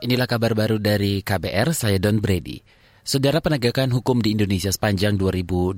[0.00, 2.64] Inilah kabar baru dari KBR, saya Don Brady.
[3.04, 5.76] Saudara penegakan hukum di Indonesia sepanjang 2022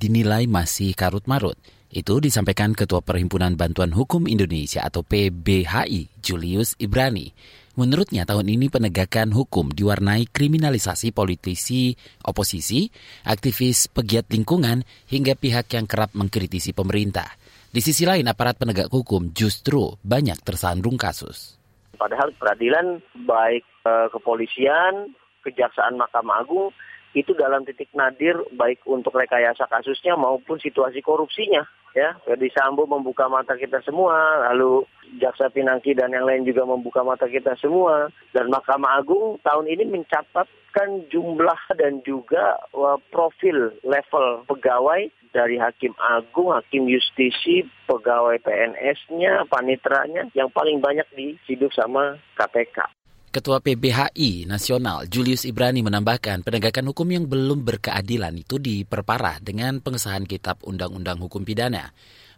[0.00, 1.52] dinilai masih karut-marut.
[1.92, 7.36] Itu disampaikan Ketua Perhimpunan Bantuan Hukum Indonesia atau PBHI, Julius Ibrani.
[7.76, 11.92] Menurutnya tahun ini penegakan hukum diwarnai kriminalisasi politisi,
[12.24, 12.88] oposisi,
[13.28, 17.28] aktivis pegiat lingkungan, hingga pihak yang kerap mengkritisi pemerintah.
[17.68, 21.60] Di sisi lain, aparat penegak hukum justru banyak tersandung kasus.
[21.94, 25.14] Padahal peradilan baik eh, kepolisian,
[25.46, 26.70] kejaksaan Mahkamah Agung
[27.14, 31.62] itu dalam titik nadir baik untuk rekayasa kasusnya maupun situasi korupsinya
[31.94, 32.18] ya.
[32.26, 34.82] Ferdi Sambo membuka mata kita semua lalu
[35.34, 39.90] jaksa pinangki dan yang lain juga membuka mata kita semua dan Mahkamah Agung tahun ini
[39.90, 49.50] mencatatkan jumlah dan juga uh, profil level pegawai dari hakim agung, hakim justisi, pegawai PNS-nya,
[49.50, 52.86] panitranya yang paling banyak disiduk sama KPK.
[53.34, 60.22] Ketua PBHI Nasional Julius Ibrani menambahkan penegakan hukum yang belum berkeadilan itu diperparah dengan pengesahan
[60.22, 61.90] Kitab Undang-Undang Hukum Pidana.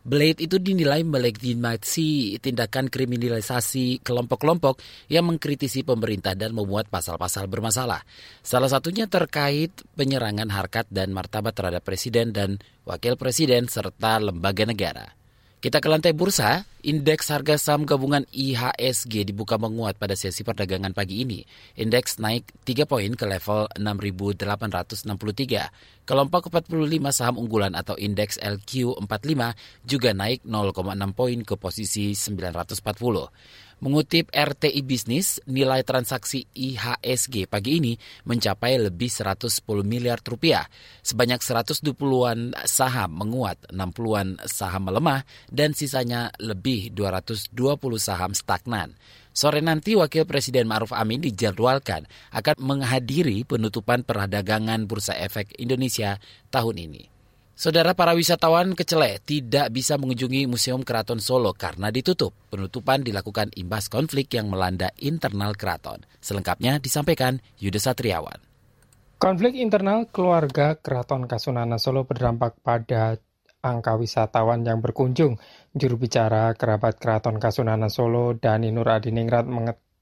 [0.06, 4.78] Blade itu dinilai melegitimasi tindakan kriminalisasi kelompok-kelompok
[5.10, 8.06] yang mengkritisi pemerintah dan memuat pasal-pasal bermasalah.
[8.38, 15.25] Salah satunya terkait penyerangan harkat dan martabat terhadap presiden dan wakil presiden serta lembaga negara.
[15.56, 21.24] Kita ke lantai bursa, indeks harga saham gabungan IHSG dibuka menguat pada sesi perdagangan pagi
[21.24, 21.40] ini.
[21.80, 26.04] Indeks naik 3 poin ke level 6.863.
[26.04, 26.77] Kelompok 45
[27.08, 29.56] saham unggulan atau indeks LQ45
[29.88, 30.77] juga naik 0,6
[31.16, 33.75] poin ke posisi 940.
[33.77, 37.92] Mengutip RTI Bisnis, nilai transaksi IHSG pagi ini
[38.24, 39.52] mencapai lebih 110
[39.84, 40.64] miliar rupiah.
[41.05, 47.52] Sebanyak 120-an saham menguat, 60-an saham melemah, dan sisanya lebih 220
[48.00, 48.96] saham stagnan.
[49.36, 56.16] Sore nanti Wakil Presiden Ma'ruf Amin dijadwalkan akan menghadiri penutupan perdagangan Bursa Efek Indonesia
[56.48, 57.16] tahun ini.
[57.56, 62.36] Saudara para wisatawan kecele tidak bisa mengunjungi Museum Keraton Solo karena ditutup.
[62.52, 66.05] Penutupan dilakukan imbas konflik yang melanda internal keraton.
[66.20, 68.45] Selengkapnya disampaikan Yuda Satriawan.
[69.16, 73.16] Konflik internal keluarga Keraton Kasunanan Solo berdampak pada
[73.64, 75.40] angka wisatawan yang berkunjung.
[75.72, 79.48] Juru bicara kerabat Keraton Kasunanan Solo, Dani Nur Adiningrat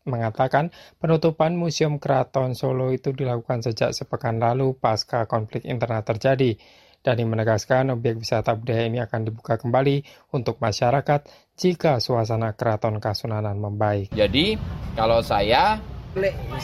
[0.03, 6.59] mengatakan penutupan Museum Keraton Solo itu dilakukan sejak sepekan lalu pasca konflik internal terjadi.
[7.05, 10.01] Dani menegaskan objek wisata budaya ini akan dibuka kembali
[10.33, 14.09] untuk masyarakat jika suasana keraton Kasunanan membaik.
[14.17, 14.57] Jadi
[14.97, 15.77] kalau saya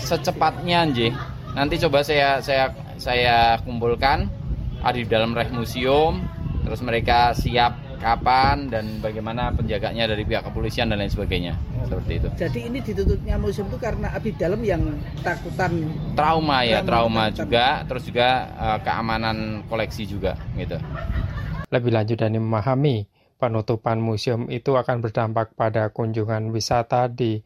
[0.01, 0.89] secepatnya
[1.53, 4.33] nanti coba saya saya saya kumpulkan
[4.81, 6.25] ada di dalam reh museum,
[6.65, 12.29] terus mereka siap kapan dan bagaimana penjaganya dari pihak kepolisian dan lain sebagainya seperti itu.
[12.41, 14.83] Jadi ini ditutupnya museum itu karena abdi dalam yang
[15.21, 20.81] takutan trauma ya trauma, trauma juga terus juga uh, keamanan koleksi juga gitu.
[21.71, 23.07] Lebih lanjut dan memahami
[23.37, 27.45] penutupan museum itu akan berdampak pada kunjungan wisata di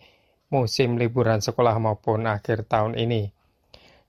[0.55, 3.35] musim liburan sekolah maupun akhir tahun ini.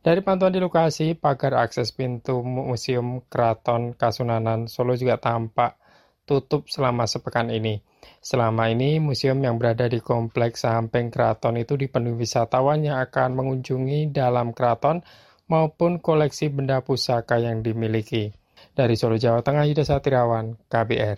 [0.06, 5.82] Dari pantauan di lokasi, pagar akses pintu Museum Keraton Kasunanan Solo juga tampak
[6.26, 7.80] tutup selama sepekan ini.
[8.22, 14.10] Selama ini, museum yang berada di kompleks samping keraton itu dipenuhi wisatawan yang akan mengunjungi
[14.10, 15.06] dalam keraton
[15.46, 18.34] maupun koleksi benda pusaka yang dimiliki.
[18.76, 21.18] Dari Solo, Jawa Tengah, Yuda Satirawan, KBR.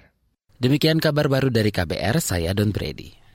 [0.57, 3.26] Demikian kabar baru dari KBR, saya Don Brady.